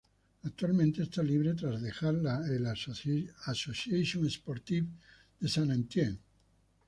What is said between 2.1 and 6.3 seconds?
el Association Sportive de Saint-Étienne.